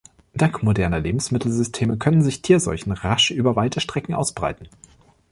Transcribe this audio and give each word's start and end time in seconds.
Dank 0.33 0.63
moderner 0.63 0.99
Lebensmittelsysteme 0.99 1.95
können 1.95 2.23
sich 2.23 2.41
Tierseuchen 2.41 2.91
rasch 2.91 3.29
über 3.29 3.55
weite 3.55 3.79
Strecken 3.81 4.15
ausbreiten. 4.15 4.67